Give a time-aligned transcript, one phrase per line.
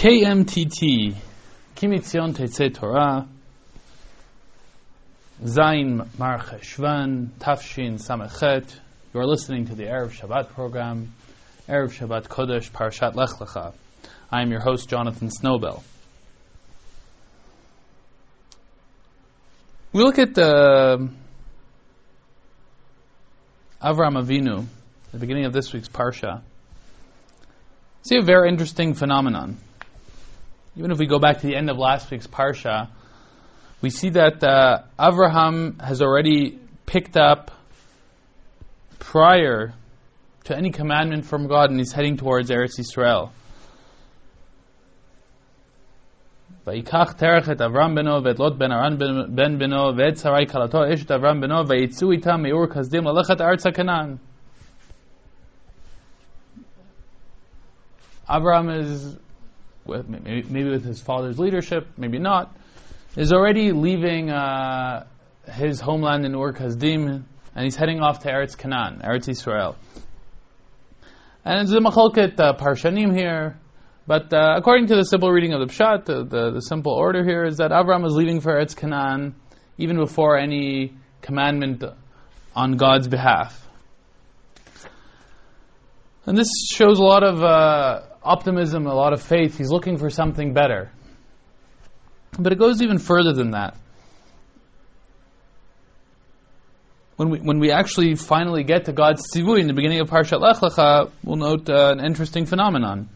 [0.00, 1.14] KMTT,
[1.76, 3.28] Kimitzion Tetzei Torah,
[5.44, 8.64] Zayin Marche Shvan, Tafshin Samachet.
[9.12, 11.12] You are listening to the Erev Shabbat program,
[11.68, 13.74] Erev Shabbat Kodesh, Parashat Lech Lecha.
[14.32, 15.82] I am your host, Jonathan Snowbell.
[19.92, 21.10] We look at the
[23.82, 24.64] Avram Avinu,
[25.12, 26.40] the beginning of this week's Parsha.
[28.00, 29.58] See a very interesting phenomenon.
[30.80, 32.88] Even if we go back to the end of last week's Parsha,
[33.82, 37.50] we see that uh, Avraham has already picked up
[38.98, 39.74] prior
[40.44, 43.30] to any commandment from God and he's heading towards Eretz Yisrael.
[46.66, 48.98] ויקח תרח את אברהם בנו ואת לוט בן הרן
[49.34, 53.40] בן בנו ואת שרי כלתו אשת אברהם בנו ויצאו איתם מאור כסדים ללכת
[58.28, 59.18] Abraham is
[59.86, 62.56] maybe with his father's leadership, maybe not,
[63.16, 65.06] is already leaving uh,
[65.52, 69.76] his homeland in Ur Kasdim and he's heading off to Eretz Canaan, Eretz Israel.
[71.44, 73.58] And it's a macholket uh, parshanim here,
[74.06, 77.24] but uh, according to the simple reading of the Pshat, the, the, the, simple order
[77.24, 79.34] here is that Abraham is leaving for Eretz Canaan
[79.78, 81.82] even before any commandment
[82.54, 83.66] on God's behalf.
[86.26, 89.58] And this shows a lot of uh, optimism, a lot of faith.
[89.58, 90.90] He's looking for something better.
[92.38, 93.76] But it goes even further than that.
[97.16, 100.40] When we, when we actually finally get to God's tzivui in the beginning of Parshat
[100.40, 103.10] Lech Lecha, we'll note uh, an interesting phenomenon.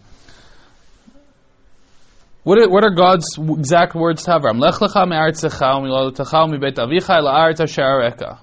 [2.43, 4.61] What are, what are God's exact words to Avram?
[4.61, 8.39] Lech lecha me'artzecha u'milodotecha u'mibet avicha la'aretz asher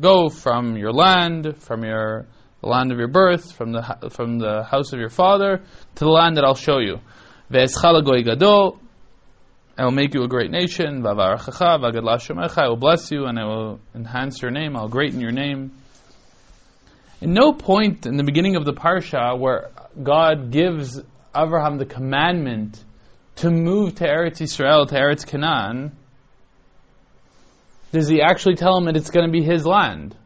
[0.00, 2.26] Go from your land, from your
[2.60, 5.62] the land of your birth, from the from the house of your father,
[5.96, 7.00] to the land that I'll show you.
[9.78, 11.06] I will make you a great nation.
[11.06, 14.74] I will bless you and I will enhance your name.
[14.76, 15.72] I'll greaten your name.
[17.20, 19.70] In no point in the beginning of the parsha where
[20.02, 21.00] God gives
[21.34, 22.82] Abraham the commandment
[23.36, 25.96] to move to Eretz Israel, to Eretz Canaan,
[27.92, 30.16] does he actually tell him that it's going to be his land?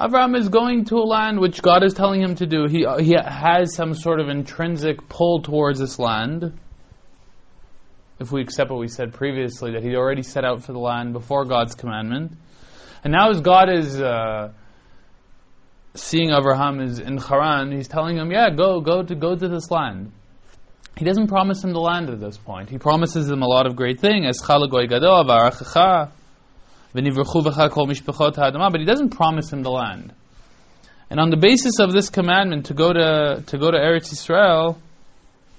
[0.00, 2.66] Avram is going to a land which God is telling him to do.
[2.66, 6.58] He, he has some sort of intrinsic pull towards this land.
[8.18, 11.12] If we accept what we said previously, that he already set out for the land
[11.12, 12.32] before God's commandment.
[13.04, 14.52] And now as God is uh,
[15.94, 19.70] seeing Abraham is in Haran, he's telling him, yeah, go, go to, go to this
[19.70, 20.12] land.
[20.96, 22.70] He doesn't promise him the land at this point.
[22.70, 24.38] He promises him a lot of great things.
[26.92, 30.12] But he doesn't promise him the land.
[31.10, 34.80] And on the basis of this commandment to go to to go to Eretz Israel,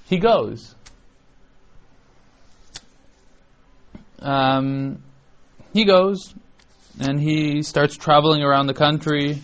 [0.05, 0.75] he goes.
[4.19, 5.01] Um,
[5.73, 6.33] he goes,
[6.99, 9.41] and he starts traveling around the country.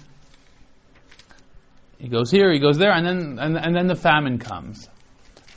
[1.98, 4.88] He goes here, he goes there, and then and, and then the famine comes.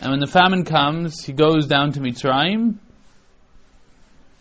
[0.00, 2.78] And when the famine comes, he goes down to Mitzrayim,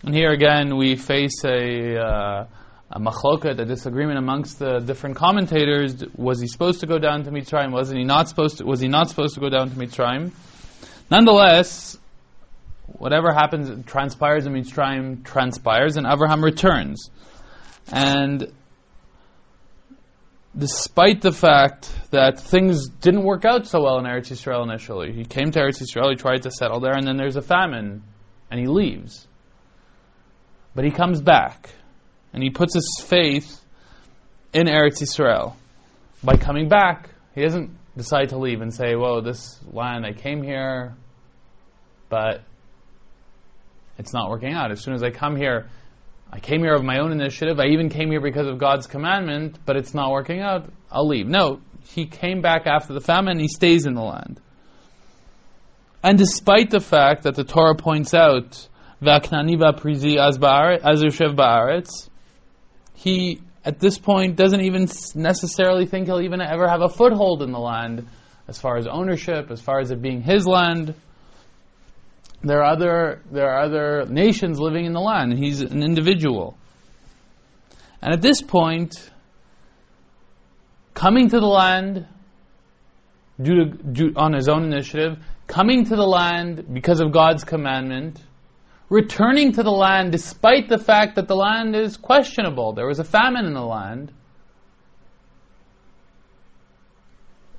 [0.04, 2.46] and here again, we face a, uh,
[2.90, 6.04] a machloket, a disagreement amongst the different commentators.
[6.16, 7.72] Was he supposed to go down to Mitzrayim?
[7.72, 8.66] Wasn't he not supposed to?
[8.66, 10.32] Was he not supposed to go down to Mitzrayim?
[11.12, 11.98] Nonetheless,
[12.98, 17.10] whatever happens, transpires in Mitzrayim, transpires, and Abraham returns.
[17.92, 18.54] And
[20.58, 25.26] despite the fact that things didn't work out so well in Eretz Yisrael initially, he
[25.26, 28.04] came to Eretz Yisrael, he tried to settle there, and then there's a famine,
[28.50, 29.28] and he leaves.
[30.76, 31.70] But he comes back
[32.34, 33.60] and he puts his faith
[34.54, 35.56] in Eretz Yisrael.
[36.24, 40.44] By coming back, he doesn't decide to leave and say, Whoa, this land, I came
[40.44, 40.96] here,
[42.10, 42.42] but
[43.98, 44.72] it's not working out.
[44.72, 45.70] As soon as I come here,
[46.32, 47.60] I came here of my own initiative.
[47.60, 50.72] I even came here because of God's commandment, but it's not working out.
[50.92, 51.28] I'll leave.
[51.28, 53.40] No, he came back after the famine.
[53.40, 54.40] He stays in the land.
[56.04, 58.68] And despite the fact that the Torah points out
[59.02, 62.10] V'aknani prizi as ba'aretz.
[62.94, 67.52] He, at this point, doesn't even necessarily think he'll even ever have a foothold in
[67.52, 68.08] the land
[68.48, 70.96] as far as ownership, as far as it being his land.
[72.42, 75.38] There are other, there are other nations living in the land.
[75.38, 76.58] He's an individual.
[78.02, 78.96] And at this point,
[80.94, 82.08] coming to the land
[83.42, 85.18] due to, due, on his own initiative,
[85.48, 88.20] coming to the land because of God's commandment,
[88.90, 92.74] returning to the land despite the fact that the land is questionable.
[92.74, 94.12] There was a famine in the land.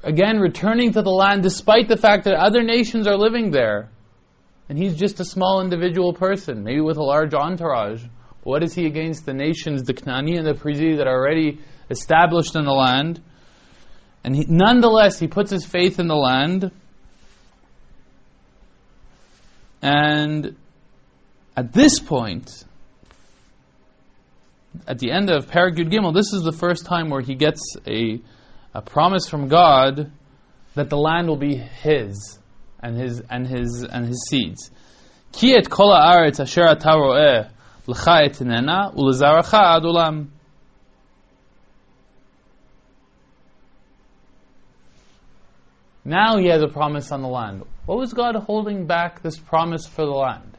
[0.03, 3.91] again returning to the land despite the fact that other nations are living there.
[4.69, 8.05] And he's just a small individual person, maybe with a large entourage.
[8.44, 11.61] What is he against the nations, the Knani and the Prizi that are already
[11.91, 13.21] established in the land?
[14.23, 16.71] And he, nonetheless, he puts his faith in the land.
[19.82, 20.56] And
[21.60, 22.64] at this point,
[24.88, 28.18] at the end of Paragud Gimel, this is the first time where he gets a,
[28.72, 30.10] a promise from God
[30.74, 32.38] that the land will be his
[32.82, 34.70] and his and his and his seeds.
[35.32, 37.50] Ki et kol haaretz asher ata ro'eh
[37.86, 38.20] l'cha
[38.96, 40.28] ulezaracha ad olam.
[46.06, 47.64] Now he has a promise on the land.
[47.84, 50.50] What was God holding back this promise for the land?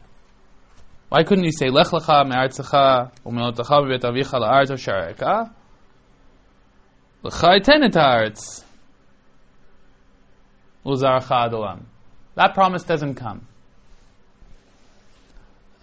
[1.11, 5.51] Why couldn't he say, Lech lecha me'artzecha u'me'otecha v'bet avicha la'aretz asher eka?
[7.21, 8.63] L'cha eten et ha'aretz
[10.85, 11.81] ulezaracha ad olam.
[12.35, 13.45] That promise doesn't come.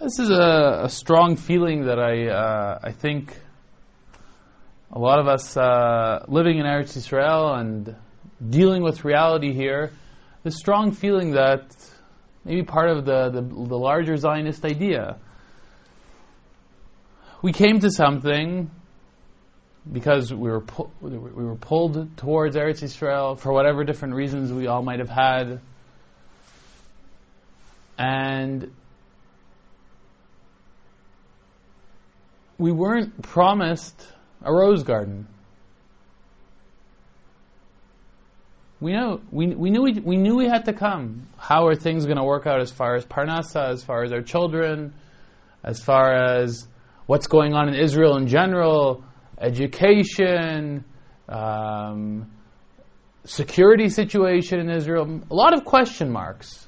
[0.00, 3.36] This is a, a strong feeling that I, uh, I think
[4.90, 7.94] a lot of us uh, living in Eretz Israel and
[8.48, 9.90] dealing with reality here,
[10.42, 11.66] the strong feeling that
[12.48, 15.18] maybe part of the, the, the larger Zionist idea.
[17.42, 18.70] We came to something
[19.90, 24.66] because we were pu- we were pulled towards Eretz Israel for whatever different reasons we
[24.66, 25.60] all might have had,
[27.98, 28.72] and
[32.56, 34.06] we weren't promised
[34.42, 35.28] a rose garden.
[38.80, 41.26] We know we, we knew we, we knew we had to come.
[41.36, 44.22] How are things going to work out as far as Parnasa, as far as our
[44.22, 44.94] children,
[45.64, 46.66] as far as
[47.06, 49.02] what's going on in Israel in general,
[49.40, 50.84] education,
[51.28, 52.30] um,
[53.24, 56.66] security situation in Israel, a lot of question marks.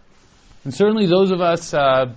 [0.65, 2.13] And certainly those of us uh,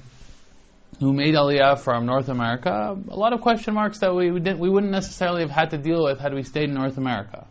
[0.99, 4.59] who made Aliyah from North America, a lot of question marks that we, we, didn't,
[4.59, 7.47] we wouldn't necessarily have had to deal with had we stayed in North America.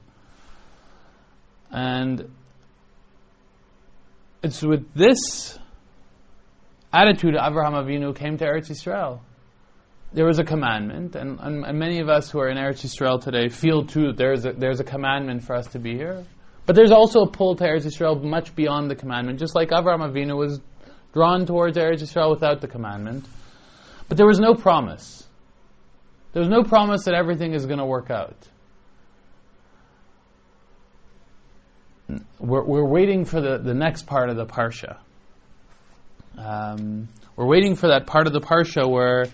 [1.73, 2.31] And
[4.43, 5.59] it's with this
[6.93, 9.21] attitude Abraham Avinu came to Eretz Yisrael.
[10.13, 13.49] There was a commandment, and, and, many of us who are in Eretz Yisrael today
[13.49, 16.23] feel too that there's a, there's a commandment for us to be here.
[16.67, 20.01] But there's also a pull to Eretz Yisrael much beyond the commandment, just like Abraham
[20.01, 20.61] Avinu was
[21.15, 23.25] drawn towards Eretz Yisrael without the commandment.
[24.09, 25.27] But there was no promise.
[26.35, 28.37] There was no promise that everything is going to work out.
[32.39, 34.99] We're, we're waiting for the, the next part of the Parsha.
[36.37, 39.27] Um, we're waiting for that part of the Parsha where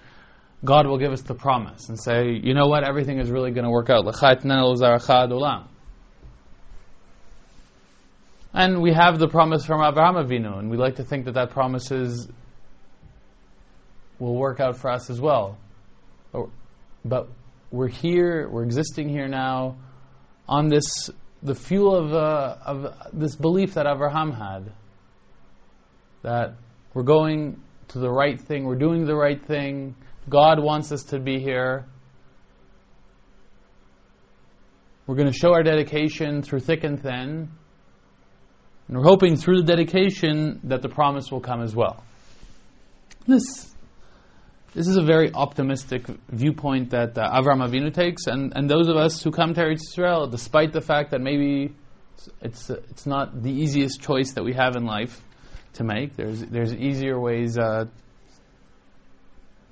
[0.65, 3.65] God will give us the promise and say, you know what, everything is really going
[3.65, 4.05] to work out.
[8.55, 11.51] And we have the promise from Abraham Avinu, and we like to think that that
[11.51, 12.29] promise is,
[14.19, 15.57] will work out for us as well.
[17.05, 17.29] But
[17.71, 19.77] we're here, we're existing here now
[20.49, 21.11] on this
[21.43, 24.73] the fuel of, uh, of this belief that Abraham had
[26.23, 26.55] that
[26.95, 29.95] we're going to the right thing, we're doing the right thing,
[30.29, 31.87] God wants us to be here.
[35.07, 37.51] We're going to show our dedication through thick and thin.
[38.89, 42.03] And we're hoping through the dedication that the promise will come as well.
[43.27, 43.71] This
[44.75, 48.97] this is a very optimistic viewpoint that uh, Avram Avinu takes, and, and those of
[48.97, 51.75] us who come to Eretz Israel, despite the fact that maybe
[52.43, 55.23] it's, it's not the easiest choice that we have in life
[55.75, 57.87] to make, there's, there's easier ways uh,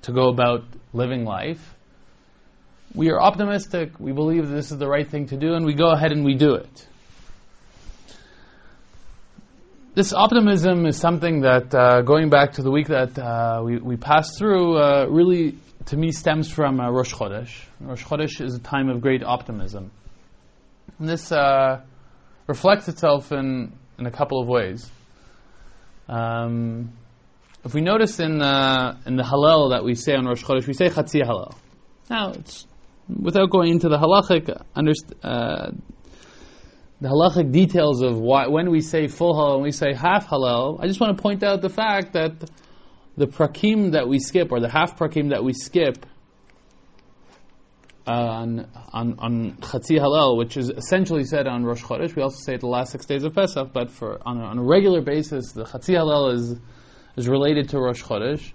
[0.03, 0.63] to go about
[0.93, 1.75] living life.
[2.95, 5.91] We are optimistic, we believe this is the right thing to do, and we go
[5.91, 6.87] ahead and we do it.
[9.97, 13.97] This optimism is something that, uh, going back to the week that uh, we, we
[13.97, 17.65] passed through, uh, really, to me, stems from uh, Rosh Chodesh.
[17.79, 19.89] Rosh Chodesh is a time of great optimism.
[20.99, 21.81] And this uh,
[22.45, 24.87] reflects itself in, in a couple of ways.
[26.07, 26.91] Um,
[27.65, 30.73] if we notice in the, in the Hallel that we say on Rosh Chodesh, we
[30.73, 31.55] say Chatzi Hallel.
[32.07, 32.33] Now,
[33.09, 35.71] without going into the halachic underst- uh,
[36.99, 40.79] the halachic details of why, when we say full hallel and we say half hallel,
[40.81, 42.49] I just want to point out the fact that
[43.15, 46.05] the prakim that we skip, or the half prakim that we skip
[48.07, 52.53] on, on, on Chatzi Hallel, which is essentially said on Rosh Chodesh, we also say
[52.53, 55.51] it the last six days of Pesach, but for on a, on a regular basis,
[55.51, 56.55] the Chatzi Hallel is,
[57.15, 58.53] is related to Rosh Chodesh.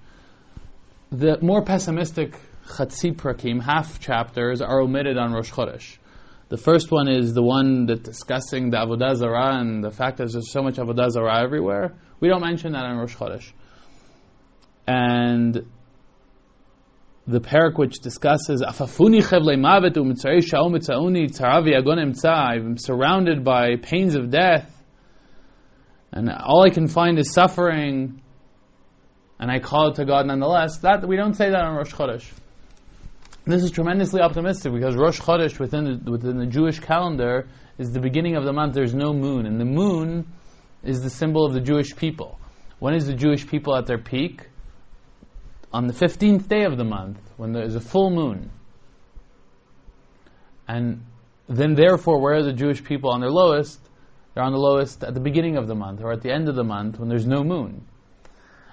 [1.11, 2.35] The more pessimistic
[2.67, 5.99] Chatzi prakim, half chapters, are omitted on Rosh Chodesh
[6.53, 10.31] The first one is the one that discussing the Avodah Zarah and the fact that
[10.31, 11.95] there's so much Avodah Zarah everywhere.
[12.21, 13.51] We don't mention that in Rosh Chodesh.
[14.87, 15.65] And
[17.27, 23.77] the parak which discusses Afafuni chevle mavet u'mitzarei sha'o mitzauni tzaravi agon I'm surrounded by
[23.77, 24.71] pains of death,
[26.13, 28.21] and all I can find is suffering,
[29.41, 30.81] and I call it to God nonetheless.
[30.81, 32.31] That we don't say that on Rosh Chodesh.
[33.45, 38.01] This is tremendously optimistic because Rosh Chodesh within the, within the Jewish calendar is the
[38.01, 38.75] beginning of the month.
[38.75, 40.27] There's no moon, and the moon
[40.85, 42.39] is the symbol of the Jewish people.
[42.79, 44.47] When is the Jewish people at their peak?
[45.73, 48.51] on the 15th day of the month, when there is a full moon.
[50.69, 51.05] And
[51.49, 53.81] then, therefore, where are the Jewish people on their lowest?
[54.35, 56.55] They're on the lowest at the beginning of the month or at the end of
[56.55, 57.87] the month when there's no moon.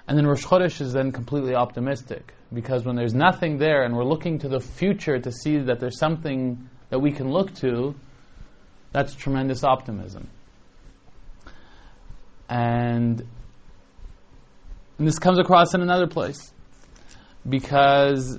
[0.06, 4.04] And then Rosh Chodesh is then completely optimistic because when there's nothing there and we're
[4.04, 7.94] looking to the future to see that there's something that we can look to,
[8.92, 10.28] that's tremendous optimism.
[12.48, 13.22] And,
[14.98, 16.52] and this comes across in another place
[17.48, 18.38] because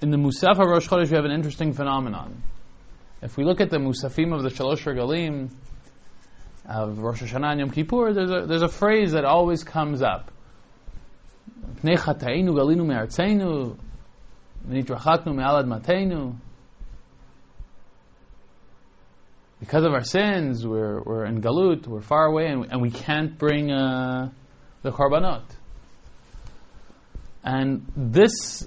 [0.00, 2.42] in the Musaf of Rosh Chodesh we have an interesting phenomenon.
[3.20, 5.50] If we look at the Musafim of the Shalosh Regalim
[6.66, 10.32] of Rosh Hashanah and Yom Kippur, there's a, there's a phrase that always comes up.
[19.60, 23.38] Because of our sins, we're, we're in Galut, we're far away, and, and we can't
[23.38, 24.30] bring uh,
[24.82, 25.44] the korbanot.
[27.42, 28.66] And this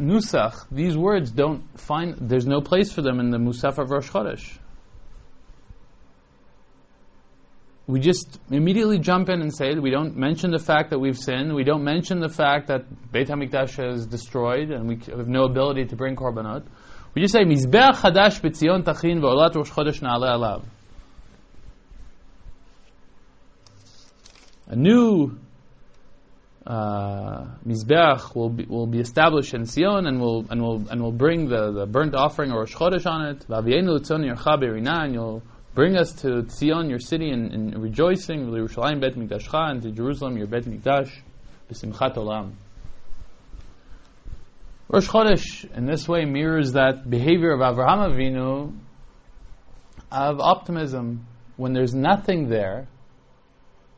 [0.00, 4.10] nusach, these words don't find, there's no place for them in the Musaf of Rosh
[4.10, 4.58] Chodesh.
[7.86, 9.82] We just immediately jump in and say it.
[9.82, 11.52] we don't mention the fact that we've sinned.
[11.52, 15.86] We don't mention the fact that Beit Hamikdash is destroyed and we have no ability
[15.86, 16.64] to bring korbanot.
[17.14, 20.64] We just say Mizbeach Hadash B'Tzion Tachin V'Olat Rosh Chodesh Na'ale Alav.
[24.68, 25.36] A new
[26.64, 31.12] uh, mizbeach will be, will be established in Sion and will and will and will
[31.12, 33.44] bring the, the burnt offering or Rosh Chodesh on it.
[33.48, 35.42] And you'll
[35.74, 38.46] bring us to Sion, your city, in, in rejoicing.
[38.46, 41.10] Yerushalayim bet mikdashcha and to Jerusalem, your bet mikdash,
[41.70, 42.52] b'simchat olam.
[44.88, 48.76] Rosh Chodesh in this way mirrors that behavior of Avraham Avinu
[50.10, 51.26] of optimism.
[51.56, 52.88] When there's nothing there,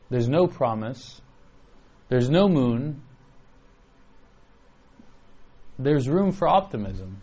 [0.09, 1.21] there's no promise
[2.07, 3.01] there's no moon,
[5.79, 7.21] there's room for optimism.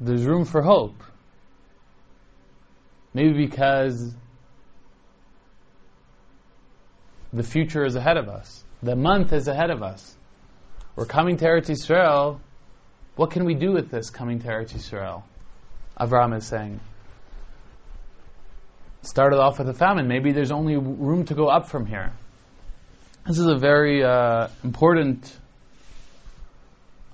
[0.00, 1.02] There's room for hope.
[3.12, 4.14] Maybe because
[7.32, 8.64] the future is ahead of us.
[8.82, 10.16] The month is ahead of us.
[10.96, 12.40] We're coming to Eretz Yisrael.
[13.16, 15.22] What can we do with this coming to Eretz Yisrael?
[15.98, 16.80] Avram is saying
[19.02, 20.08] started off with a famine.
[20.08, 22.12] Maybe there's only room to go up from here.
[23.26, 25.36] This is a very uh, important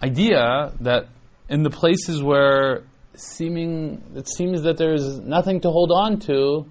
[0.02, 1.08] idea that
[1.48, 2.84] in the places where
[3.14, 6.66] seeming it seems that there's nothing to hold on to,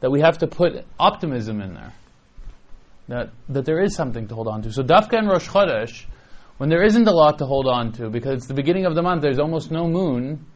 [0.00, 1.92] that we have to put optimism in there.
[3.08, 4.72] That that there is something to hold on to.
[4.72, 6.04] So Dafka and Rosh Chodesh,
[6.58, 9.02] when there isn't a lot to hold on to, because it's the beginning of the
[9.02, 10.46] month, there's almost no moon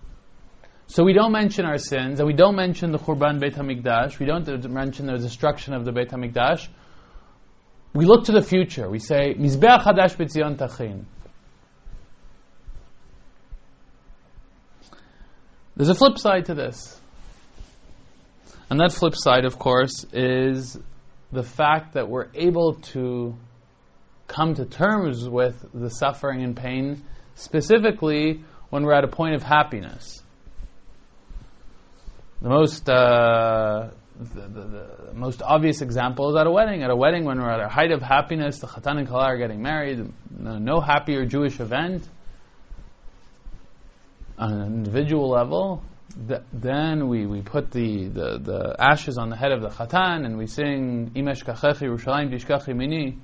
[0.93, 4.27] so we don't mention our sins, and we don't mention the Khurban Beit HaMikdash, we
[4.27, 6.69] don't mention the destruction of the Beit HaMikdash.
[7.95, 8.91] We look to the future.
[8.91, 11.05] We say, Mizbeach Hadash B'Tzion Tachin.
[15.77, 17.01] There's a flip side to this.
[18.69, 20.79] And that flip side, of course, is
[21.31, 23.35] the fact that we're able to
[24.29, 27.03] come to terms with the suffering and pain,
[27.35, 30.23] specifically when we're at a point of happiness.
[32.41, 34.61] The most uh, the, the,
[35.09, 36.83] the, most obvious example is at a wedding.
[36.83, 39.39] At a wedding, when we're at a height of happiness, the chatan and kala are
[39.39, 40.13] getting married.
[40.39, 42.09] No happier Jewish event
[44.39, 45.83] on an individual level.
[46.29, 50.25] Th- then we, we put the, the, the ashes on the head of the chatan
[50.25, 53.19] and we sing Imesh Mini.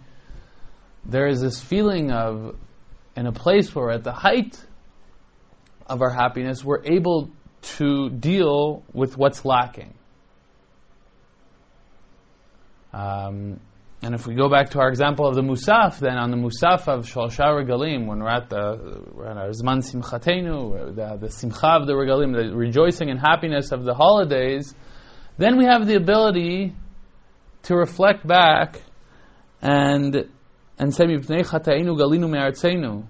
[1.05, 2.57] There is this feeling of,
[3.17, 4.59] in a place where at the height
[5.87, 7.31] of our happiness, we're able
[7.63, 9.95] to deal with what's lacking.
[12.93, 13.61] Um,
[14.01, 16.87] and if we go back to our example of the Musaf, then on the Musaf
[16.87, 21.67] of Shalsha Regalim, when we're at the we're at our Zman Simchatenu, the, the Simcha
[21.67, 24.73] of the Regalim, the rejoicing and happiness of the holidays,
[25.37, 26.75] then we have the ability
[27.65, 28.81] to reflect back
[29.61, 30.29] and
[30.79, 33.05] and say, Galinu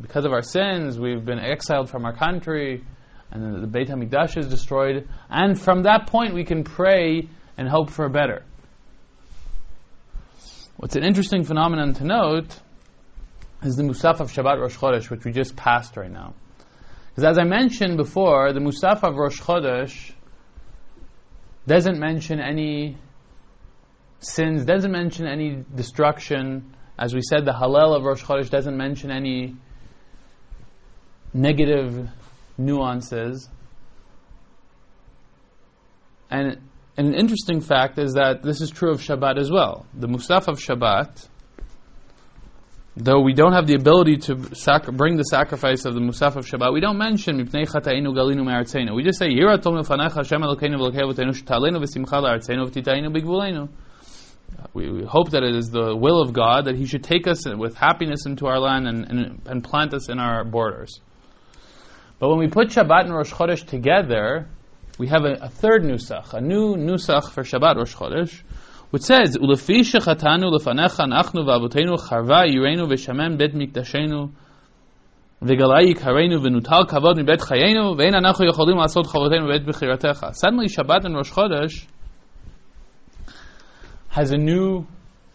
[0.00, 2.84] because of our sins, we've been exiled from our country,
[3.30, 5.08] and the Beit HaMikdash is destroyed.
[5.30, 8.44] And from that point, we can pray and hope for better.
[10.76, 12.58] What's an interesting phenomenon to note
[13.62, 16.34] is the Musaf of Shabbat Rosh Chodesh, which we just passed right now.
[17.10, 20.12] Because as I mentioned before, the Musaf of Rosh Chodesh
[21.66, 22.98] doesn't mention any
[24.18, 26.74] sins, doesn't mention any destruction.
[26.98, 29.54] As we said, the Hallel of Rosh Chodesh doesn't mention any
[31.32, 32.08] negative
[32.58, 33.48] nuances.
[36.30, 36.58] And
[36.96, 39.84] an interesting fact is that this is true of Shabbat as well.
[39.94, 41.26] The Musaf of Shabbat,
[42.96, 46.46] though we don't have the ability to sac- bring the sacrifice of the Musaf of
[46.46, 48.94] Shabbat, we don't mention Galinu.
[48.94, 50.42] We just say, Hashem.
[54.72, 57.44] We, we hope that it is the will of God that He should take us
[57.46, 61.00] with happiness into our land and, and, and plant us in our borders.
[62.20, 64.48] But when we put Shabbat and Rosh Chodesh together,
[64.98, 68.42] we have a, a third nusach, a new nusach for Shabbat Rosh Chodesh,
[68.90, 74.30] which says, "Ulefi shechatanu lefanecha nachnu v'avotenu charva yirenu v'shamem bet mikdashenu
[75.42, 81.04] v'galai yikarenu v'nutal kavod mibet chayenu v'ein anachu yicholim asod chavotenu bet b'chiratecha." Suddenly, Shabbat
[81.04, 81.86] and Rosh Chodesh
[84.10, 84.86] has a new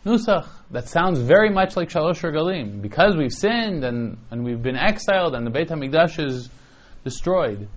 [0.05, 4.77] nusach that sounds very much like Shalosh Regalim because we've sinned and, and we've been
[4.77, 6.49] exiled and the Beit Hamikdash is
[7.03, 7.67] destroyed.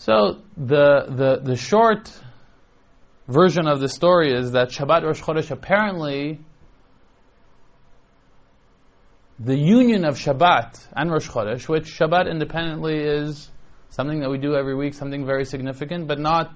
[0.00, 2.10] So the, the, the short
[3.28, 6.40] version of the story is that Shabbat Rosh Chodesh apparently
[9.38, 13.50] the union of Shabbat and Rosh Chodesh, which Shabbat independently is
[13.90, 16.50] something that we do every week, something very significant, but not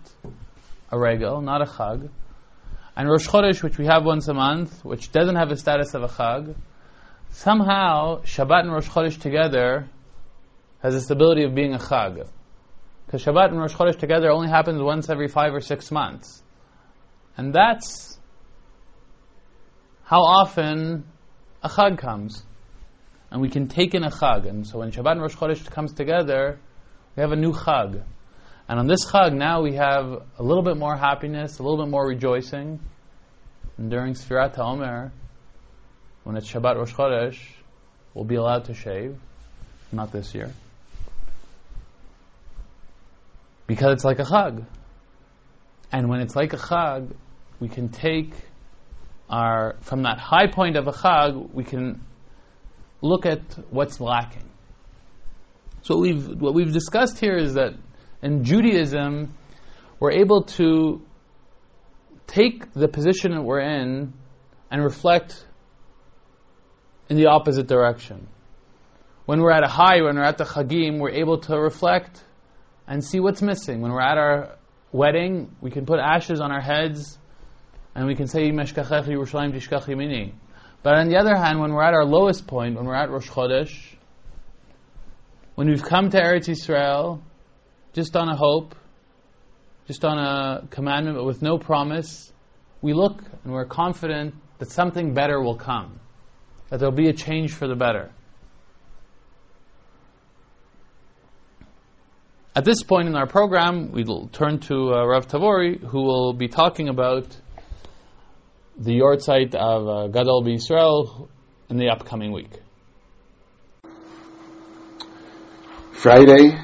[0.90, 2.08] a regal, not a chag.
[2.96, 6.02] And Rosh Chodesh, which we have once a month, which doesn't have the status of
[6.02, 6.54] a chag,
[7.32, 9.86] somehow Shabbat and Rosh Chodesh together
[10.80, 12.26] has the stability of being a chag.
[13.06, 16.42] Because Shabbat and Rosh Chodesh together only happens once every five or six months.
[17.36, 18.18] And that's
[20.04, 21.04] how often
[21.62, 22.42] a chag comes.
[23.30, 24.48] And we can take in a chag.
[24.48, 26.58] And so when Shabbat and Rosh Chodesh comes together,
[27.16, 28.02] we have a new chag.
[28.68, 31.90] And on this chag now we have a little bit more happiness, a little bit
[31.90, 32.80] more rejoicing.
[33.76, 35.10] And during Sfirat HaOmer,
[36.22, 37.38] when it's Shabbat Rosh Chodesh,
[38.14, 39.18] we'll be allowed to shave.
[39.92, 40.52] Not this year.
[43.74, 44.64] Because it's like a chag.
[45.90, 47.12] And when it's like a chag,
[47.58, 48.32] we can take
[49.28, 52.00] our, from that high point of a chag, we can
[53.00, 54.48] look at what's lacking.
[55.82, 57.72] So what we've, what we've discussed here is that
[58.22, 59.34] in Judaism,
[59.98, 61.02] we're able to
[62.28, 64.12] take the position that we're in
[64.70, 65.44] and reflect
[67.08, 68.28] in the opposite direction.
[69.26, 72.22] When we're at a high, when we're at the chagim, we're able to reflect
[72.86, 73.80] and see what's missing.
[73.80, 74.56] When we're at our
[74.92, 77.18] wedding, we can put ashes on our heads
[77.94, 80.32] and we can say, Yerushalayim.
[80.82, 83.30] But on the other hand, when we're at our lowest point, when we're at Rosh
[83.30, 83.74] Chodesh,
[85.54, 87.20] when we've come to Eretz Yisrael,
[87.92, 88.74] just on a hope,
[89.86, 92.32] just on a commandment, but with no promise,
[92.82, 96.00] we look and we're confident that something better will come,
[96.70, 98.10] that there'll be a change for the better.
[102.56, 106.46] At this point in our program, we'll turn to uh, Rav Tavori, who will be
[106.46, 107.26] talking about
[108.78, 111.28] the yahrzeit of uh, Gadol B'Yisrael
[111.68, 112.52] in the upcoming week.
[115.94, 116.56] Friday,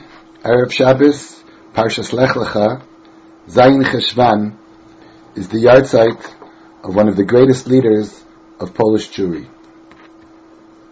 [0.44, 1.42] Erev Shabbos,
[1.74, 2.84] Parshas Lech Lecha,
[3.48, 4.56] Zayin Cheshvan,
[5.34, 6.24] is the yahrzeit
[6.84, 8.22] of one of the greatest leaders
[8.60, 9.48] of Polish Jewry.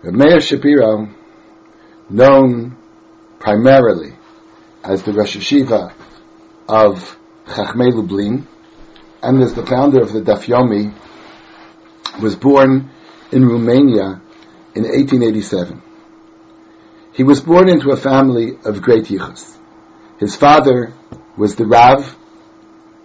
[0.02, 1.14] Meir Shapiro,
[2.10, 2.76] known
[3.38, 4.07] primarily
[4.88, 5.92] as the Rosh HaYeshiva
[6.66, 8.48] of Chachmei Lublin,
[9.22, 10.94] and as the founder of the Daf Yomi,
[12.22, 12.90] was born
[13.30, 14.22] in Romania
[14.74, 15.82] in 1887.
[17.12, 19.58] He was born into a family of great yichus.
[20.18, 20.94] His father
[21.36, 22.16] was the Rav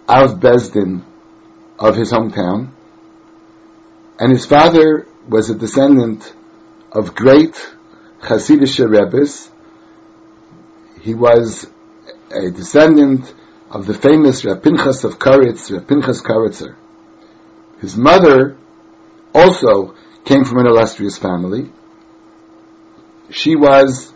[0.08, 1.04] of Besdin
[1.78, 2.70] of his hometown,
[4.18, 6.32] and his father was a descendant
[6.92, 7.54] of great
[8.22, 9.50] Hasidic Rebbe's.
[11.02, 11.66] He was
[12.30, 13.32] a descendant
[13.70, 16.76] of the famous Reb Pinchas of Karitz, Reb Pinchas Karitzer.
[17.80, 18.56] His mother
[19.34, 21.70] also came from an illustrious family.
[23.30, 24.12] She was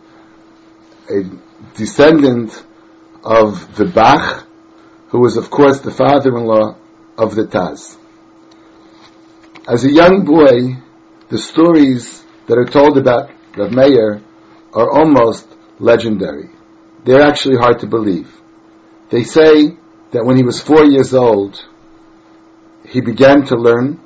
[1.11, 1.23] a
[1.75, 2.65] descendant
[3.25, 4.47] of the Bach,
[5.09, 6.77] who was of course the father-in-law
[7.17, 7.97] of the Taz.
[9.67, 10.83] As a young boy,
[11.29, 14.23] the stories that are told about Rav Meir,
[14.73, 15.47] are almost
[15.79, 16.51] legendary.
[17.05, 18.33] They're actually hard to believe.
[19.11, 19.77] They say
[20.13, 21.65] that when he was four years old,
[22.87, 24.01] he began to learn,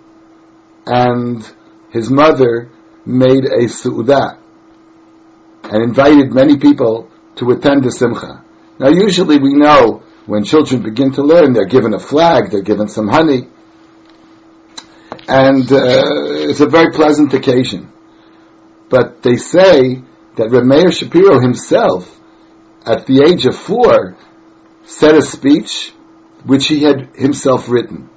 [0.87, 1.49] and
[1.91, 2.71] his mother
[3.05, 4.39] made a su'udah
[5.65, 8.45] and invited many people to attend the simcha.
[8.79, 12.89] Now usually we know when children begin to learn, they're given a flag, they're given
[12.89, 13.49] some honey,
[15.29, 16.03] and uh,
[16.49, 17.93] it's a very pleasant occasion.
[18.89, 20.03] But they say
[20.37, 22.21] that Rameir Shapiro himself,
[22.87, 24.17] at the age of four,
[24.85, 25.93] said a speech
[26.45, 28.11] which he had himself written.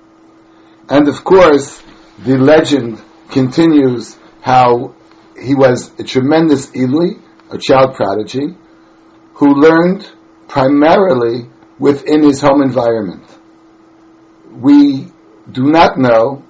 [0.89, 1.81] And of course,
[2.19, 4.95] the legend continues how
[5.39, 8.55] he was a tremendous Ilui, a child prodigy,
[9.35, 10.09] who learned
[10.47, 13.25] primarily within his home environment.
[14.51, 15.11] We
[15.51, 16.43] do not know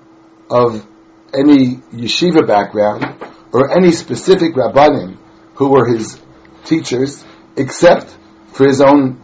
[0.49, 0.85] of
[1.33, 3.05] any yeshiva background
[3.51, 5.17] or any specific rabbanim
[5.55, 6.19] who were his
[6.65, 7.23] teachers,
[7.57, 8.15] except
[8.53, 9.19] for his own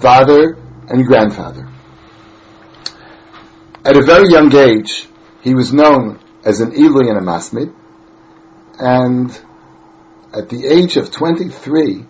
[0.00, 0.56] father
[0.88, 1.68] and grandfather.
[3.84, 5.08] At a very young age,
[5.42, 7.74] he was known as an Ilui and a Masmid,
[8.78, 9.30] and
[10.32, 12.06] at the age of 23,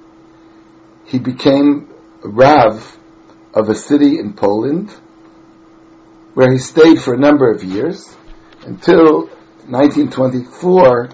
[1.07, 1.89] he became
[2.23, 2.99] Rav
[3.55, 4.91] of a city in Poland,
[6.35, 8.15] where he stayed for a number of years,
[8.65, 9.27] until
[9.67, 11.11] 1924,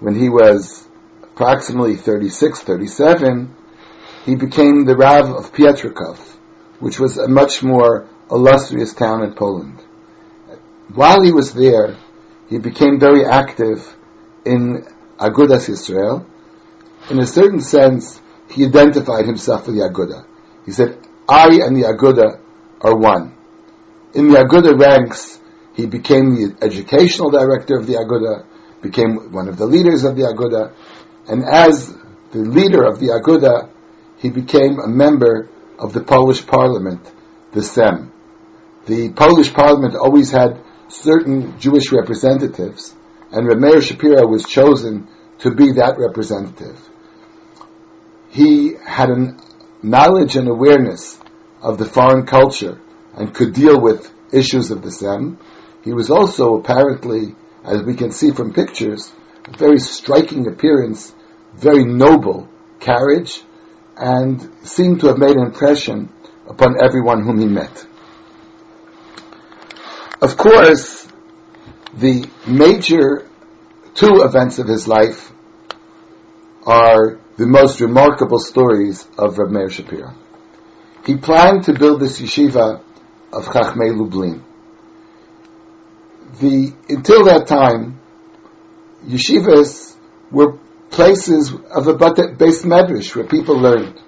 [0.00, 0.86] when he was
[1.22, 3.56] approximately 36, 37,
[4.24, 6.18] he became the Rav of Piotrkow,
[6.80, 9.78] which was a much more illustrious town in Poland.
[10.94, 11.96] While he was there,
[12.48, 13.94] he became very active
[14.44, 14.86] in
[15.18, 16.26] Agudas Israel.
[17.10, 20.24] In a certain sense, he identified himself with the Aguda.
[20.64, 22.40] He said, I and the Aguda
[22.80, 23.34] are one.
[24.14, 25.38] In the Aguda ranks,
[25.74, 28.46] he became the educational director of the Aguda,
[28.80, 30.72] became one of the leaders of the Aguda,
[31.28, 31.94] and as
[32.32, 33.70] the leader of the Aguda,
[34.24, 37.12] he became a member of the Polish parliament,
[37.52, 38.10] the Sejm.
[38.86, 42.94] The Polish parliament always had certain Jewish representatives,
[43.30, 45.08] and Rameir Shapiro was chosen
[45.40, 46.80] to be that representative.
[48.30, 49.36] He had a
[49.82, 51.20] knowledge and awareness
[51.60, 52.80] of the foreign culture
[53.14, 55.36] and could deal with issues of the Sejm.
[55.82, 59.12] He was also apparently, as we can see from pictures,
[59.46, 61.14] a very striking appearance,
[61.54, 62.48] very noble
[62.80, 63.42] carriage,
[63.96, 66.12] and seemed to have made an impression
[66.48, 67.86] upon everyone whom he met.
[70.20, 71.06] Of course,
[71.94, 73.28] the major
[73.94, 75.32] two events of his life
[76.66, 80.14] are the most remarkable stories of Reb Meir Shapiro.
[81.04, 82.82] He planned to build this yeshiva
[83.32, 84.42] of Chachmei Lublin
[86.40, 88.00] the until that time,
[89.06, 89.96] yeshivas
[90.30, 90.58] were
[90.94, 94.00] places of a beis medrash where people learned,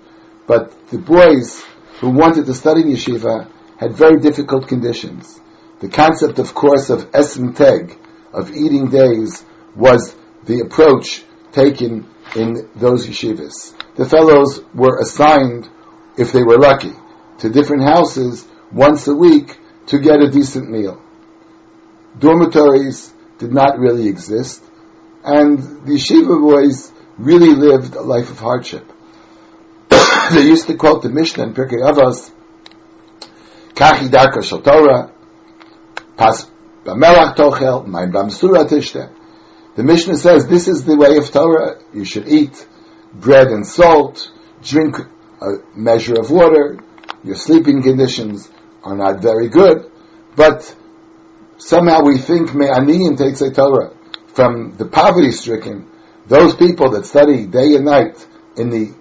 [0.46, 1.62] but the boys
[2.00, 5.40] who wanted to study in yeshiva had very difficult conditions.
[5.80, 7.98] The concept, of course, of essen teg,
[8.32, 9.44] of eating days,
[9.74, 13.74] was the approach taken in those yeshivas.
[13.96, 15.68] The fellows were assigned,
[16.16, 16.92] if they were lucky,
[17.38, 21.02] to different houses once a week to get a decent meal
[22.18, 24.62] dormitories did not really exist,
[25.26, 28.90] and the yeshiva boys really lived a life of hardship.
[30.32, 32.30] they used to quote the Mishnah in Pirkei Avos,
[33.74, 35.12] Kachi darka shel Torah,
[36.16, 36.48] pas
[36.84, 37.84] b'melach tochel.
[39.74, 41.80] The Mishnah says this is the way of Torah.
[41.92, 42.66] You should eat
[43.12, 44.30] bread and salt,
[44.62, 44.96] drink
[45.40, 46.78] a measure of water.
[47.24, 48.48] Your sleeping conditions
[48.84, 49.90] are not very good,
[50.36, 50.72] but
[51.58, 53.95] somehow we think me'aniyin takes a Torah
[54.36, 55.90] from the poverty stricken,
[56.26, 58.26] those people that study day and night
[58.58, 58.94] in the,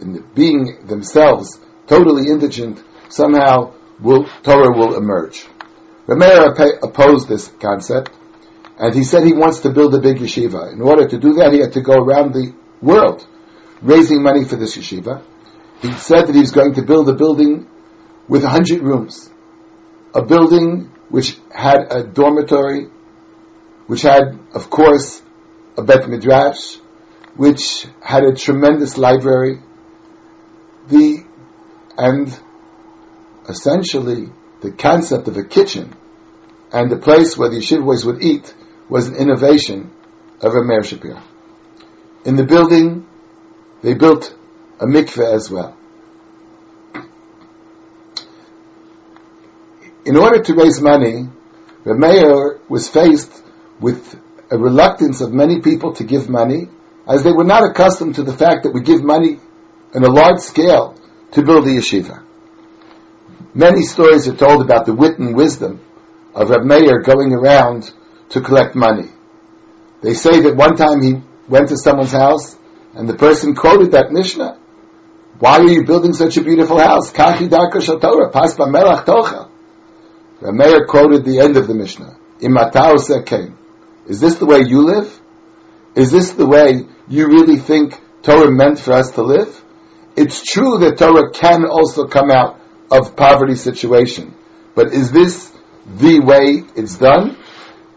[0.00, 5.44] in the being themselves totally indigent, somehow will, Torah will emerge.
[6.06, 8.12] Rameir opposed this concept,
[8.78, 10.72] and he said he wants to build a big yeshiva.
[10.72, 13.26] In order to do that, he had to go around the world
[13.82, 15.24] raising money for this yeshiva.
[15.82, 17.66] He said that he's going to build a building
[18.28, 19.28] with a hundred rooms,
[20.14, 22.86] a building which had a dormitory,
[23.90, 25.20] which had, of course,
[25.76, 26.76] a Bet Midrash,
[27.34, 29.58] which had a tremendous library,
[30.86, 31.24] the,
[31.98, 32.38] and
[33.48, 34.28] essentially
[34.60, 35.92] the concept of a kitchen
[36.70, 38.54] and the place where the yeshiva would eat
[38.88, 39.90] was an innovation
[40.40, 41.20] of Rameir Shapiro.
[42.24, 43.08] In the building,
[43.82, 44.32] they built
[44.78, 45.76] a mikveh as well.
[50.04, 51.28] in order to raise money,
[51.84, 53.49] the mayor was faced
[53.80, 54.18] with
[54.50, 56.68] a reluctance of many people to give money
[57.06, 59.40] as they were not accustomed to the fact that we give money
[59.94, 60.96] on a large scale
[61.32, 62.22] to build the yeshiva.
[63.54, 65.80] Many stories are told about the wit and wisdom
[66.34, 67.92] of Reb Meir going around
[68.30, 69.08] to collect money.
[70.02, 72.56] They say that one time he went to someone's house
[72.94, 74.58] and the person quoted that Mishnah.
[75.38, 77.10] Why are you building such a beautiful house?
[77.12, 79.50] Kachi darka Torah, pas melach tochel.
[80.40, 82.16] Reb Meir quoted the end of the Mishnah.
[82.40, 83.56] Imatao seken.
[84.10, 85.20] Is this the way you live?
[85.94, 87.94] Is this the way you really think
[88.24, 89.64] Torah meant for us to live?
[90.16, 94.34] It's true that Torah can also come out of poverty situation.
[94.74, 95.52] But is this
[95.86, 97.36] the way it's done?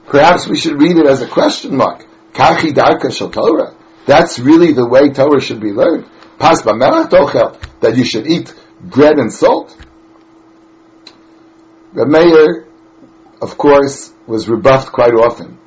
[0.05, 2.05] Perhaps we should read it as a question mark.
[2.33, 3.75] Kachi darka shel Torah.
[4.05, 6.05] That's really the way Torah should be learned.
[6.37, 7.59] Pas tochel.
[7.79, 9.75] That you should eat bread and salt.
[11.95, 12.67] The mayor,
[13.41, 15.57] of course, was rebuffed quite often.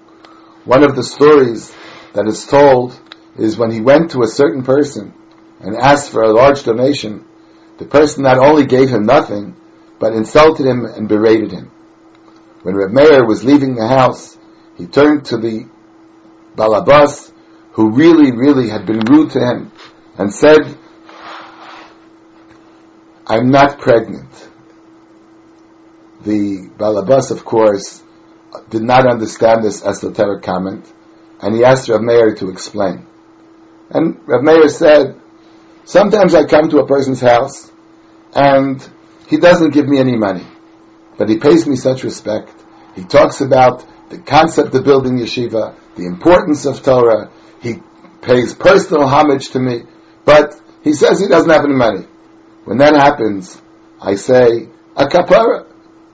[0.67, 1.73] One of the stories
[2.13, 3.01] that is told
[3.39, 5.15] is when he went to a certain person
[5.61, 7.25] and asked for a large donation,
[7.79, 9.55] the person not only gave him nothing,
[10.01, 11.71] but insulted him and berated him.
[12.63, 14.37] When Reb Meir was leaving the house,
[14.77, 15.69] he turned to the
[16.57, 17.33] Balabas,
[17.73, 19.71] who really, really had been rude to him,
[20.19, 20.77] and said,
[23.25, 24.49] I'm not pregnant.
[26.23, 28.03] The Balabas, of course,
[28.71, 30.91] did not understand this esoteric comment,
[31.41, 33.07] and he asked Reb Meir to explain.
[33.91, 35.21] And Reb Meir said,
[35.85, 37.71] Sometimes I come to a person's house
[38.35, 38.87] and
[39.29, 40.45] he doesn't give me any money,
[41.17, 42.53] but he pays me such respect.
[42.97, 47.31] He talks about the concept of building yeshiva, the importance of Torah.
[47.61, 47.83] He
[48.21, 49.85] pays personal homage to me,
[50.25, 52.07] but he says he doesn't have any money.
[52.65, 53.61] When that happens,
[54.01, 55.67] I say a kapara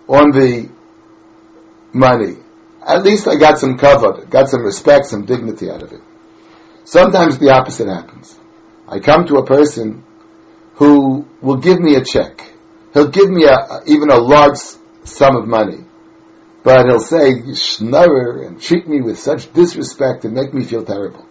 [0.06, 0.70] on the
[1.92, 2.36] money.
[2.84, 6.00] At least I got some cover, got some respect, some dignity out of it.
[6.84, 8.36] Sometimes the opposite happens.
[8.88, 10.04] I come to a person
[10.74, 12.52] who will give me a check.
[12.92, 14.58] He'll give me a, even a large
[15.04, 15.84] sum of money.
[16.64, 21.26] But he'll say, schnurrer, and treat me with such disrespect and make me feel terrible.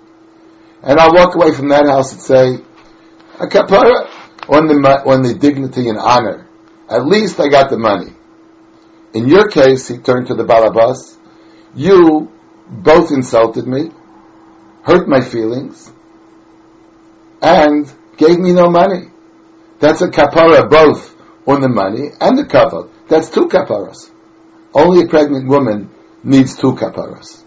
[0.82, 2.64] And I'll walk away from that house and say,
[3.40, 4.10] a kapara
[4.50, 6.48] on the, on the dignity and honor.
[6.90, 8.14] At least I got the money.
[9.14, 11.18] In your case, he turned to the balabas,
[11.76, 12.32] you
[12.70, 13.92] both insulted me,
[14.84, 15.92] hurt my feelings,
[17.42, 19.10] and gave me no money.
[19.80, 21.16] That's a kapara both
[21.48, 22.90] on the money and the kavod.
[23.10, 24.10] That's two kaparas.
[24.74, 25.90] Only a pregnant woman
[26.24, 27.44] needs two kaparas.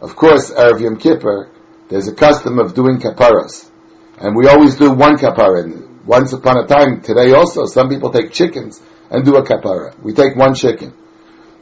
[0.00, 1.50] Of course, Erev Yom Kippur,
[1.88, 3.70] there's a custom of doing kaparas.
[4.18, 5.85] And we always do one kapara.
[6.06, 9.98] Once upon a time, today also, some people take chickens and do a kapara.
[10.00, 10.94] We take one chicken.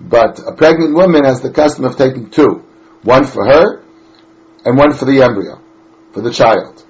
[0.01, 2.63] But a pregnant woman has the custom of taking two.
[3.03, 3.83] One for her
[4.65, 5.61] and one for the embryo,
[6.13, 6.85] for the child.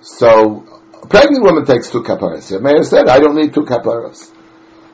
[0.00, 0.64] So,
[1.02, 2.48] a pregnant woman takes two kaparas.
[2.48, 4.30] The mayor said, I don't need two kaparas.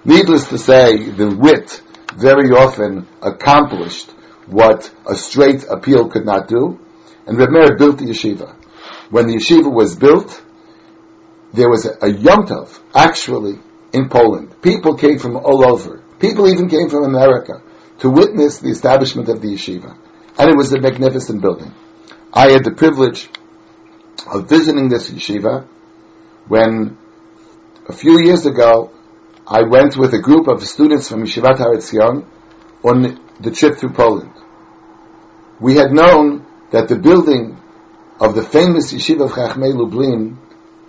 [0.05, 1.81] Needless to say, the wit
[2.17, 4.11] very often accomplished
[4.47, 6.79] what a straight appeal could not do.
[7.27, 8.57] And Reb Meir built the yeshiva.
[9.11, 10.43] When the yeshiva was built,
[11.53, 13.59] there was a, a Yom Tov, actually,
[13.93, 14.61] in Poland.
[14.63, 16.03] People came from all over.
[16.19, 17.63] People even came from America
[17.99, 19.97] to witness the establishment of the yeshiva.
[20.39, 21.75] And it was a magnificent building.
[22.33, 23.29] I had the privilege
[24.27, 25.67] of visiting this yeshiva
[26.49, 26.97] when
[27.89, 28.93] a few years ago
[29.47, 32.27] I went with a group of students from Yeshivat Har Etzion
[32.85, 34.33] on the trip through Poland.
[35.61, 37.59] We had known that the building
[38.21, 40.39] of the famous Yeshiva of Chachmei Lublin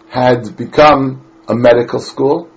[0.09, 2.49] had become a medical school,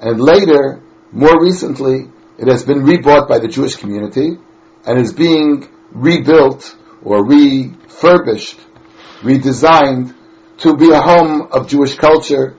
[0.00, 4.38] and later, more recently, it has been rebought by the Jewish community
[4.84, 8.58] and is being rebuilt or refurbished
[9.20, 10.14] redesigned
[10.58, 12.56] to be a home of Jewish culture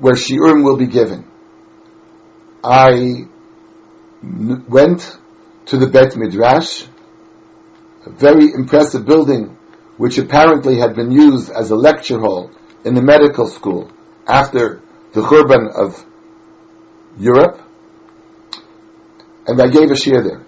[0.00, 1.26] where shiurim will be given.
[2.62, 3.26] I
[4.22, 5.18] went
[5.66, 6.84] to the Bet Midrash,
[8.04, 9.56] a very impressive building
[9.96, 12.50] which apparently had been used as a lecture hall
[12.86, 13.90] in the medical school
[14.28, 14.80] after
[15.12, 16.06] the Churban of
[17.18, 17.60] Europe,
[19.48, 20.46] and I gave a shiur there.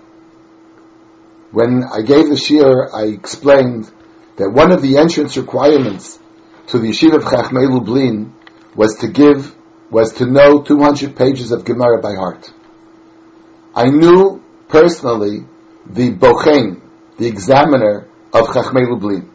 [1.51, 3.91] When I gave the shiur, I explained
[4.37, 6.19] that one of the entrance requirements
[6.69, 8.33] to the yeshiva of Chachmei Lublin
[8.77, 9.53] was to give,
[9.91, 12.53] was to know 200 pages of Gemara by heart.
[13.75, 15.45] I knew personally
[15.87, 16.83] the Bochen,
[17.17, 19.29] the examiner of Chachmei Lublin,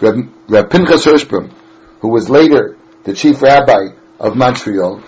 [0.00, 1.52] Reb, Reb Pinchas Hirschprung,
[2.00, 5.02] who was later the chief rabbi of Montreal,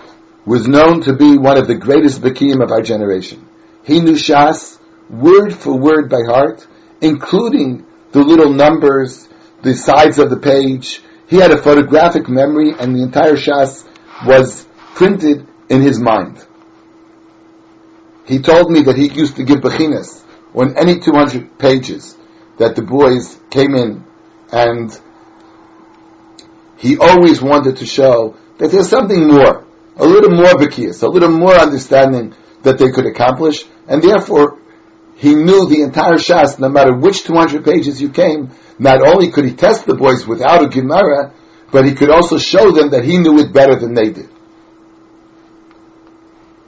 [0.45, 3.47] was known to be one of the greatest Bekim of our generation.
[3.83, 6.65] He knew Shas word for word by heart,
[7.01, 9.27] including the little numbers
[9.61, 11.01] the sides of the page.
[11.27, 13.85] He had a photographic memory, and the entire Shas
[14.25, 16.45] was printed in his mind.
[18.25, 20.23] He told me that he used to give bechinas
[20.53, 22.15] on any 200 pages
[22.57, 24.03] that the boys came in,
[24.51, 24.99] and
[26.79, 29.65] he always wanted to show that there's something more,
[29.97, 34.59] a little more bekias, a little more understanding that they could accomplish, and therefore
[35.15, 39.43] he knew the entire Shas, no matter which 200 pages you came, not only could
[39.43, 41.33] he test the boys without a Gemara,
[41.69, 44.29] but he could also show them that he knew it better than they did.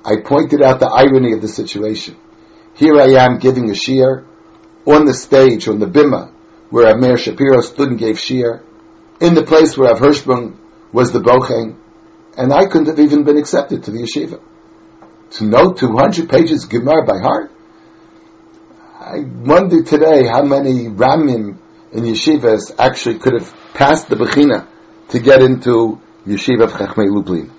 [0.03, 2.17] I pointed out the irony of the situation.
[2.75, 4.25] Here I am giving a shiur
[4.85, 6.33] on the stage, on the bima,
[6.69, 8.63] where Meir Shapiro stood and gave shiur,
[9.21, 10.57] in the place where Av Hirschprung
[10.91, 11.77] was the bocheng,
[12.35, 14.41] and I couldn't have even been accepted to the yeshiva.
[15.37, 17.51] To know 200 pages Gemara by heart?
[18.99, 21.57] I wonder today how many Ramim
[21.91, 24.67] in yeshivas actually could have passed the Bechina
[25.09, 27.51] to get into Yeshiva of Chachmei Lublin.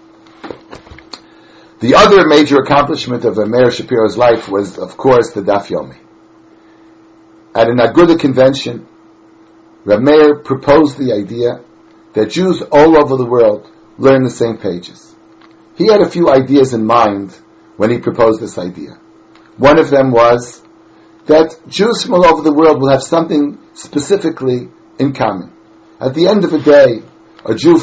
[1.80, 5.96] The other major accomplishment of Meir Shapiro's life was, of course, the Daf Yomi.
[7.54, 8.86] At an Aguda convention,
[9.84, 11.60] Rameir proposed the idea
[12.14, 15.14] that Jews all over the world learn the same pages.
[15.76, 17.36] He had a few ideas in mind
[17.76, 18.98] when he proposed this idea.
[19.56, 20.62] One of them was
[21.26, 24.68] that Jews from all over the world will have something specifically
[24.98, 25.52] in common.
[26.00, 27.02] At the end of the day,
[27.44, 27.78] a Jew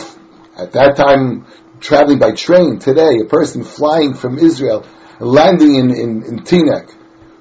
[0.57, 1.45] at that time
[1.79, 4.85] traveling by train, today, a person flying from Israel,
[5.19, 6.87] landing in, in, in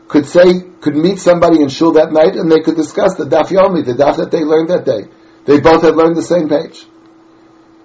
[0.09, 3.49] could say, could meet somebody in shul that night and they could discuss the daf
[3.49, 5.09] yomi, the daf that they learned that day.
[5.45, 6.87] They both had learned the same page.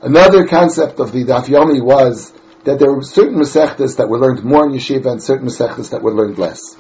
[0.01, 2.33] Another concept of the daf yomi was
[2.65, 6.01] that there were certain mesechtas that were learned more in yeshiva and certain mesechtas that
[6.01, 6.75] were learned less.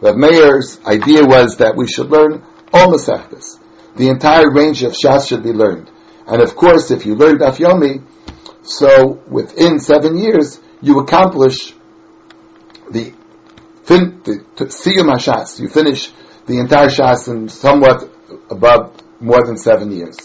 [0.00, 3.58] Rav Meir's idea was that we should learn all mesechtas.
[3.96, 5.90] The entire range of shas should be learned.
[6.26, 8.04] And of course, if you learn daf yomi,
[8.62, 11.74] so within seven years, you accomplish
[12.90, 13.12] the
[13.88, 15.58] fin, the siyum hashas.
[15.58, 16.12] You finish
[16.46, 18.10] the entire shas in somewhat
[18.50, 20.18] above more than seven years.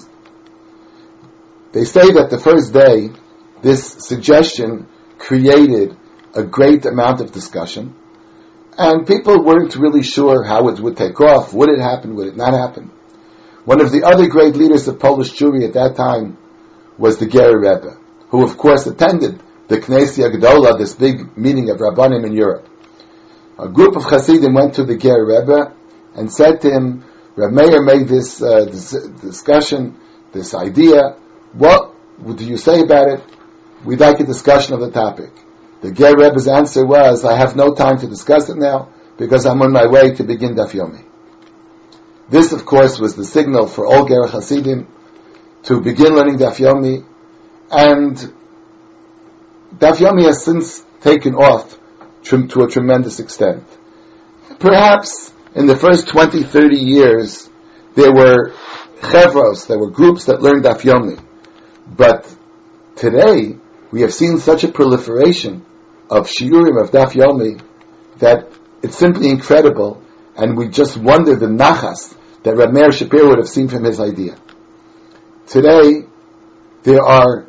[1.71, 3.09] They say that the first day,
[3.61, 5.97] this suggestion created
[6.35, 7.95] a great amount of discussion,
[8.77, 11.53] and people weren't really sure how it would take off.
[11.53, 12.15] Would it happen?
[12.15, 12.91] Would it not happen?
[13.65, 16.37] One of the other great leaders of Polish Jewry at that time
[16.97, 17.97] was the Ger Rebbe,
[18.29, 22.67] who of course attended the Knesset Gdola, this big meeting of Rabbanim in Europe.
[23.59, 25.73] A group of Hasidim went to the Ger Rebbe
[26.15, 29.99] and said to him, Reb Meir made this, uh, this discussion,
[30.31, 31.15] this idea.
[31.53, 31.93] What
[32.35, 33.23] do you say about it?
[33.85, 35.31] We'd like a discussion of the topic.
[35.81, 39.61] The Ger Rebbe's answer was, I have no time to discuss it now because I'm
[39.61, 41.03] on my way to begin Daf Yomi.
[42.29, 44.87] This, of course, was the signal for all Ger Hasidim
[45.63, 47.05] to begin learning Daf Yomi,
[47.69, 48.17] and
[49.77, 51.77] Daf Yomi has since taken off
[52.23, 53.63] to a tremendous extent.
[54.59, 57.49] Perhaps in the first 20, 30 years,
[57.95, 58.53] there were
[59.01, 61.23] chevros, there were groups that learned Daf Yomi.
[61.87, 62.33] But
[62.95, 63.57] today,
[63.91, 65.65] we have seen such a proliferation
[66.09, 67.61] of shiurim of Daf Yomi
[68.19, 68.49] that
[68.81, 70.01] it's simply incredible,
[70.35, 73.99] and we just wonder the nachas that Rab Meir Shapiro would have seen from his
[73.99, 74.37] idea.
[75.47, 76.07] Today,
[76.83, 77.47] there are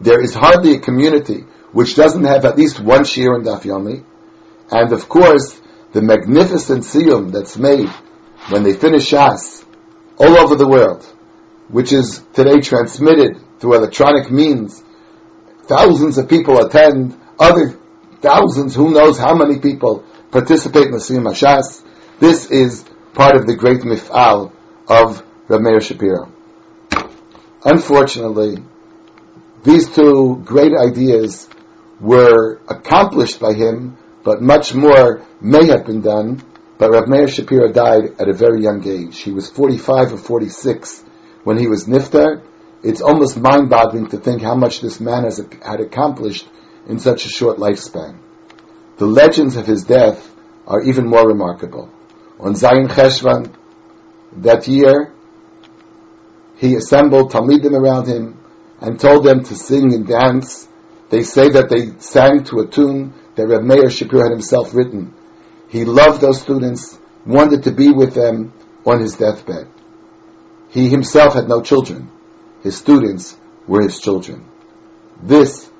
[0.00, 4.04] there is hardly a community which doesn't have at least one shiur in Daf Yomi,
[4.70, 5.60] and of course,
[5.92, 7.88] the magnificent siyum that's made
[8.50, 9.64] when they finish Shas
[10.18, 11.04] all over the world,
[11.68, 14.82] which is today transmitted through electronic means
[15.68, 17.78] Thousands of people attend, other
[18.22, 21.84] thousands, who knows how many people participate in the Siyum Hashas.
[22.18, 24.50] This is part of the great mif'al
[24.88, 26.32] of Rav Meir Shapiro.
[27.62, 28.64] Unfortunately,
[29.62, 31.46] these two great ideas
[32.00, 36.42] were accomplished by him, but much more may have been done.
[36.78, 39.18] But Rav Meir Shapiro died at a very young age.
[39.18, 41.04] He was 45 or 46
[41.44, 42.42] when he was niftar,
[42.82, 46.48] it's almost mind-boggling to think how much this man has had accomplished
[46.86, 48.18] in such a short lifespan.
[48.98, 50.30] The legends of his death
[50.66, 51.90] are even more remarkable.
[52.38, 53.54] On Zayin Cheshvan,
[54.44, 55.12] that year,
[56.56, 58.38] he assembled Talmidim around him
[58.80, 60.68] and told them to sing and dance.
[61.10, 65.14] They say that they sang to a tune that Reb Meir Shapiro had himself written.
[65.68, 68.52] He loved those students, wanted to be with them
[68.86, 69.68] on his deathbed.
[70.70, 72.10] He himself had no children
[72.62, 73.36] his students
[73.66, 74.44] were his children.
[75.22, 75.70] This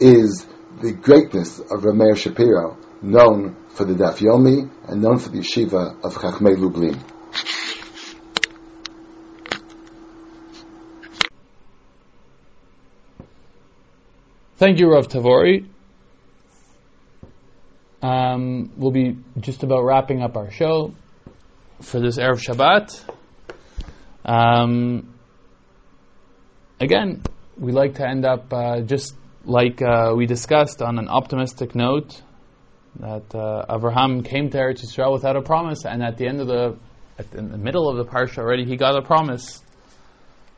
[0.00, 0.46] is
[0.80, 6.02] the greatness of Rameir Shapiro, known for the Daf Yomi and known for the yeshiva
[6.02, 7.02] of Chachmei Lublin.
[14.58, 15.68] Thank you, Rav Tavori.
[18.02, 20.94] Um, we'll be just about wrapping up our show
[21.80, 23.00] for this Erev Shabbat.
[24.24, 25.14] Um,
[26.80, 27.22] again,
[27.56, 32.20] we like to end up uh, just like uh, we discussed on an optimistic note
[32.98, 36.48] that uh, Abraham came to Eretz Yisrael without a promise, and at the end of
[36.48, 36.76] the,
[37.32, 39.62] in the middle of the parsha already, he got a promise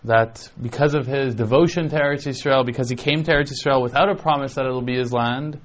[0.04, 4.08] that because of his devotion to Eretz Yisrael, because he came to Eretz Yisrael without
[4.08, 5.60] a promise that it'll be his land,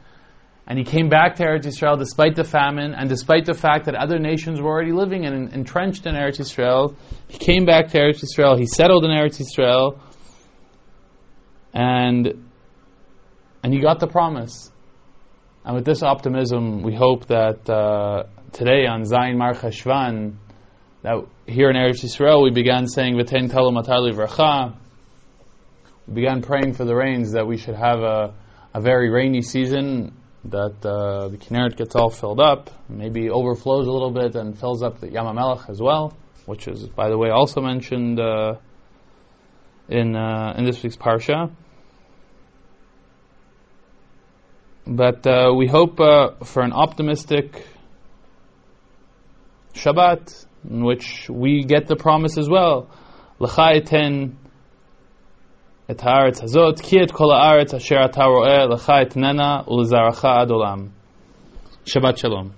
[0.68, 3.96] and he came back to Eretz Yisrael despite the famine and despite the fact that
[3.96, 6.96] other nations were already living and entrenched in Eretz Yisrael,
[7.28, 10.00] he came back to Eretz Yisrael, he settled in Eretz Yisrael,
[11.74, 12.46] and
[13.64, 14.72] and he got the promise.
[15.64, 20.36] And with this optimism, we hope that uh, today on Zayin Mar Cheshvan,
[21.06, 24.76] that here in Eretz Yisrael, we began saying V'tein Tal U'Matar Livracha.
[26.08, 28.34] We began praying for the rains that we should have a,
[28.74, 33.92] a very rainy season, that uh, the Kinneret gets all filled up, maybe overflows a
[33.92, 37.30] little bit and fills up the Yam HaMelech as well, which is, by the way,
[37.30, 38.56] also mentioned uh,
[39.88, 41.52] in uh, in this week's parsha.
[44.88, 47.64] But uh, we hope uh, for an optimistic
[49.76, 52.90] Shabbat in which we get the promise as well.
[53.40, 54.38] L'chaiten
[55.88, 58.68] et haaretz hazot, ki et kol haaretz asher ro'eh,
[59.68, 60.90] ulzaracha adolam.
[61.86, 62.54] Shabbat shalom.